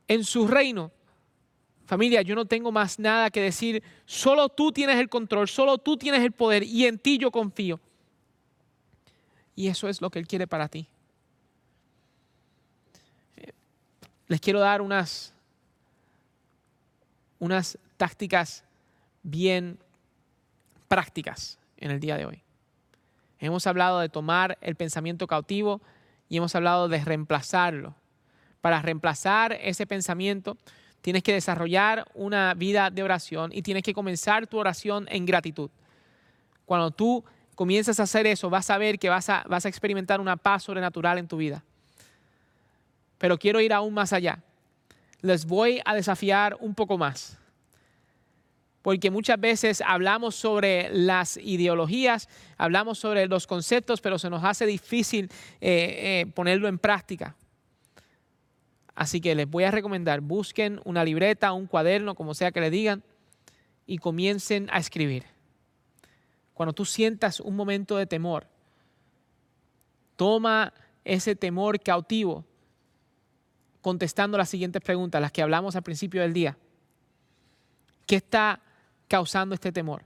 [0.09, 0.91] en su reino.
[1.87, 5.97] Familia, yo no tengo más nada que decir, solo tú tienes el control, solo tú
[5.97, 7.79] tienes el poder y en ti yo confío.
[9.59, 10.87] Y eso es lo que Él quiere para ti.
[14.29, 15.35] Les quiero dar unas,
[17.41, 18.63] unas tácticas
[19.25, 19.77] bien
[20.87, 22.41] prácticas en el día de hoy.
[23.41, 25.81] Hemos hablado de tomar el pensamiento cautivo
[26.29, 27.97] y hemos hablado de reemplazarlo.
[28.61, 30.57] Para reemplazar ese pensamiento,
[31.01, 35.69] tienes que desarrollar una vida de oración y tienes que comenzar tu oración en gratitud.
[36.65, 37.25] Cuando tú
[37.59, 40.63] comienzas a hacer eso, vas a ver que vas a, vas a experimentar una paz
[40.63, 41.65] sobrenatural en tu vida.
[43.19, 44.39] Pero quiero ir aún más allá.
[45.23, 47.37] Les voy a desafiar un poco más.
[48.81, 54.65] Porque muchas veces hablamos sobre las ideologías, hablamos sobre los conceptos, pero se nos hace
[54.65, 55.29] difícil
[55.61, 57.35] eh, eh, ponerlo en práctica.
[58.95, 62.71] Así que les voy a recomendar, busquen una libreta, un cuaderno, como sea que le
[62.71, 63.03] digan,
[63.85, 65.25] y comiencen a escribir
[66.59, 68.45] cuando tú sientas un momento de temor,
[70.17, 72.45] toma ese temor cautivo
[73.81, 76.59] contestando las siguientes preguntas, las que hablamos al principio del día.
[78.07, 78.61] ¿Qué está
[79.07, 80.03] causando este temor?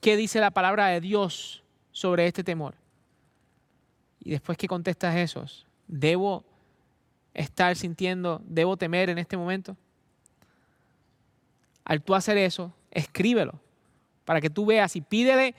[0.00, 2.74] ¿Qué dice la palabra de Dios sobre este temor?
[4.18, 6.44] Y después que contestas esos, ¿debo
[7.32, 9.76] estar sintiendo, debo temer en este momento?
[11.84, 13.60] Al tú hacer eso, escríbelo
[14.24, 15.54] para que tú veas y pídele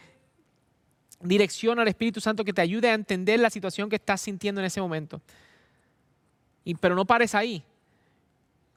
[1.19, 4.65] dirección al Espíritu Santo que te ayude a entender la situación que estás sintiendo en
[4.65, 5.21] ese momento.
[6.63, 7.63] Y, pero no pares ahí.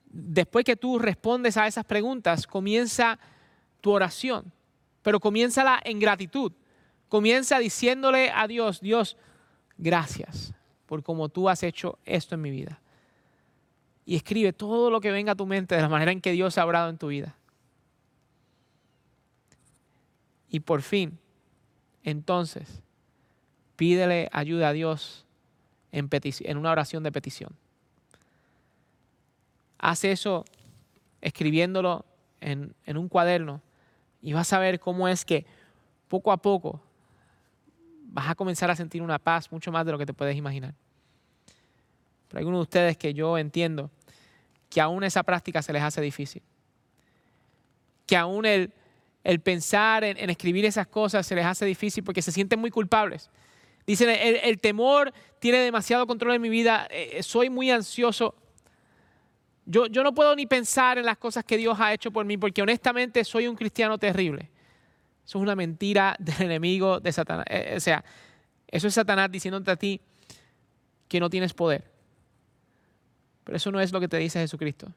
[0.06, 3.18] Después que tú respondes a esas preguntas, comienza
[3.80, 4.52] tu oración,
[5.02, 6.52] pero comiénzala en gratitud.
[7.08, 9.16] Comienza diciéndole a Dios, Dios,
[9.76, 10.54] gracias
[10.86, 12.80] por cómo tú has hecho esto en mi vida.
[14.04, 16.58] Y escribe todo lo que venga a tu mente de la manera en que Dios
[16.58, 17.36] ha obrado en tu vida.
[20.48, 21.18] Y por fin,
[22.02, 22.82] entonces,
[23.76, 25.24] pídele ayuda a Dios
[25.92, 26.08] en,
[26.56, 27.50] una oración de petición.
[29.78, 30.44] Haz eso
[31.20, 32.04] escribiéndolo
[32.40, 33.60] en, en un cuaderno
[34.22, 35.46] y vas a ver cómo es que
[36.08, 36.80] poco a poco
[38.04, 40.74] vas a comenzar a sentir una paz mucho más de lo que te puedes imaginar.
[42.28, 43.90] Pero hay algunos de ustedes que yo entiendo
[44.70, 46.42] que aún esa práctica se les hace difícil.
[48.06, 48.72] Que aún el,
[49.26, 53.28] el pensar en, escribir esas cosas se les hace difícil porque se sienten muy culpables.
[53.84, 58.36] Dicen, el, temor tiene demasiado control en mi vida, eh, soy muy ansioso.
[59.64, 62.36] Yo, yo no puedo ni pensar en las cosas que Dios ha hecho por mí
[62.36, 64.48] porque honestamente soy un cristiano terrible.
[65.24, 67.46] Eso es una mentira del enemigo de Satanás.
[67.50, 68.04] Eh, o sea,
[68.68, 70.00] eso es Satanás diciéndote a ti
[71.08, 71.90] que no tienes poder.
[73.42, 74.92] Pero eso no es lo que te dice Jesucristo.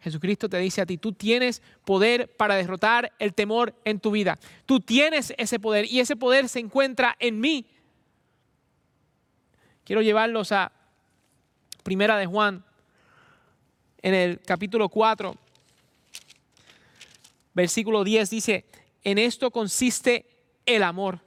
[0.00, 4.38] Jesucristo te dice a ti, tú tienes poder para derrotar el temor en tu vida.
[4.64, 7.66] Tú tienes ese poder y ese poder se encuentra en mí.
[9.84, 10.70] Quiero llevarlos a
[11.82, 12.64] Primera de Juan,
[14.02, 15.34] en el capítulo 4,
[17.54, 18.64] versículo 10 dice,
[19.02, 20.26] en esto consiste
[20.66, 21.20] el amor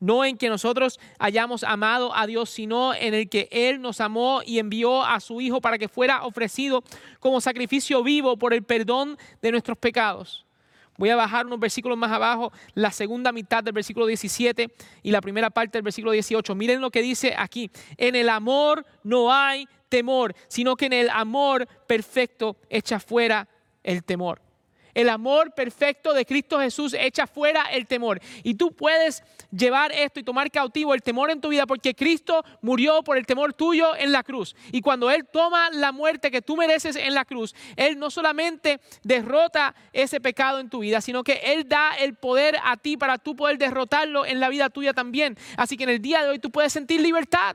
[0.00, 4.42] no en que nosotros hayamos amado a Dios, sino en el que Él nos amó
[4.44, 6.82] y envió a su Hijo para que fuera ofrecido
[7.20, 10.46] como sacrificio vivo por el perdón de nuestros pecados.
[10.98, 14.72] Voy a bajar unos versículos más abajo, la segunda mitad del versículo 17
[15.02, 16.54] y la primera parte del versículo 18.
[16.54, 17.70] Miren lo que dice aquí.
[17.98, 23.46] En el amor no hay temor, sino que en el amor perfecto echa fuera
[23.82, 24.45] el temor.
[24.96, 28.18] El amor perfecto de Cristo Jesús echa fuera el temor.
[28.42, 29.22] Y tú puedes
[29.54, 33.26] llevar esto y tomar cautivo el temor en tu vida porque Cristo murió por el
[33.26, 34.56] temor tuyo en la cruz.
[34.72, 38.80] Y cuando Él toma la muerte que tú mereces en la cruz, Él no solamente
[39.02, 43.18] derrota ese pecado en tu vida, sino que Él da el poder a ti para
[43.18, 45.36] tú poder derrotarlo en la vida tuya también.
[45.58, 47.54] Así que en el día de hoy tú puedes sentir libertad.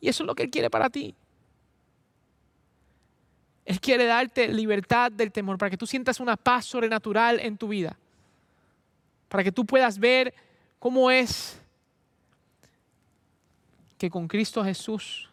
[0.00, 1.14] Y eso es lo que Él quiere para ti.
[3.64, 7.68] Él quiere darte libertad del temor para que tú sientas una paz sobrenatural en tu
[7.68, 7.96] vida.
[9.28, 10.34] Para que tú puedas ver
[10.78, 11.60] cómo es
[13.96, 15.30] que con Cristo Jesús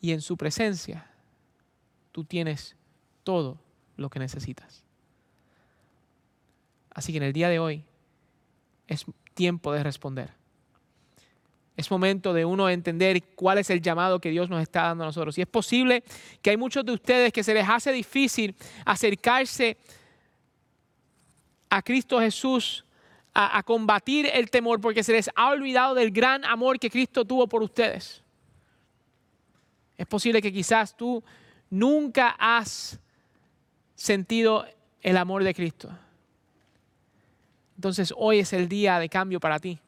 [0.00, 1.10] y en su presencia
[2.12, 2.76] tú tienes
[3.24, 3.60] todo
[3.96, 4.82] lo que necesitas.
[6.90, 7.84] Así que en el día de hoy
[8.88, 9.04] es
[9.34, 10.39] tiempo de responder.
[11.80, 15.06] Es momento de uno entender cuál es el llamado que Dios nos está dando a
[15.06, 15.38] nosotros.
[15.38, 16.04] Y es posible
[16.42, 18.54] que hay muchos de ustedes que se les hace difícil
[18.84, 19.78] acercarse
[21.70, 22.84] a Cristo Jesús
[23.32, 27.24] a, a, combatir el temor porque se les ha olvidado del gran amor que Cristo
[27.24, 28.22] tuvo por ustedes.
[29.96, 31.24] Es posible que quizás tú
[31.70, 33.00] nunca has
[33.94, 34.66] sentido
[35.00, 35.88] el amor de Cristo.
[37.76, 39.78] Entonces hoy es el día de cambio para ti.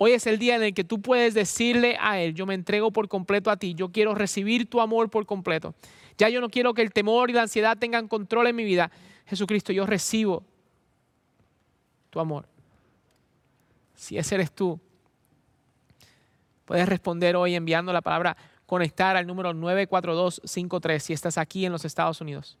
[0.00, 2.92] Hoy es el día en el que tú puedes decirle a Él, yo me entrego
[2.92, 5.74] por completo a ti, yo quiero recibir tu amor por completo.
[6.16, 8.92] Ya yo no quiero que el temor y la ansiedad tengan control en mi vida.
[9.26, 10.44] Jesucristo, yo recibo
[12.10, 12.46] tu amor.
[13.96, 14.78] Si ese eres tú,
[16.64, 18.36] puedes responder hoy enviando la palabra
[18.66, 22.56] conectar al número 94253 si estás aquí en los Estados Unidos.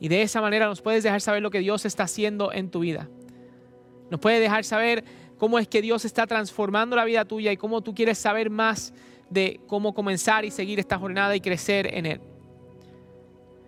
[0.00, 2.80] Y de esa manera nos puedes dejar saber lo que Dios está haciendo en tu
[2.80, 3.08] vida.
[4.10, 5.04] Nos puedes dejar saber
[5.38, 8.92] cómo es que Dios está transformando la vida tuya y cómo tú quieres saber más
[9.30, 12.20] de cómo comenzar y seguir esta jornada y crecer en Él.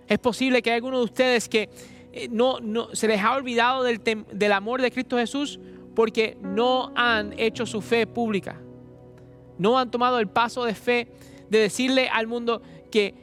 [0.06, 1.70] Es posible que hay algunos de ustedes que
[2.12, 5.58] eh, no, no, se les ha olvidado del, del amor de Cristo Jesús
[5.94, 8.60] porque no han hecho su fe pública.
[9.58, 11.08] No han tomado el paso de fe
[11.48, 13.14] de decirle al mundo que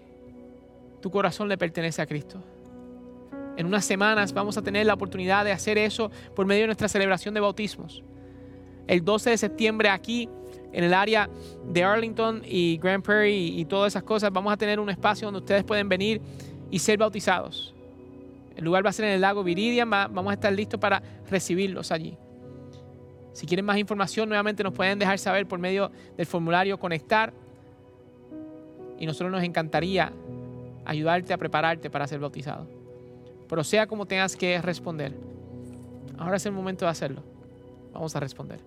[1.01, 2.41] tu corazón le pertenece a Cristo.
[3.57, 6.87] En unas semanas vamos a tener la oportunidad de hacer eso por medio de nuestra
[6.87, 8.03] celebración de bautismos.
[8.87, 10.29] El 12 de septiembre aquí
[10.73, 11.29] en el área
[11.65, 15.39] de Arlington y Grand Prairie y, todas esas cosas, vamos a tener un espacio donde
[15.39, 16.21] ustedes pueden venir
[16.69, 17.75] y ser bautizados.
[18.55, 21.91] El lugar va a ser en el lago Viridian, vamos a estar listos para recibirlos
[21.91, 22.17] allí.
[23.33, 27.33] Si quieren más información, nuevamente nos pueden dejar saber por medio del formulario Conectar.
[28.97, 30.11] Y nosotros nos encantaría
[30.85, 32.67] ayudarte a prepararte para ser bautizado.
[33.47, 35.13] Pero sea como tengas que responder,
[36.17, 37.23] ahora es el momento de hacerlo.
[37.93, 38.59] Vamos a responder.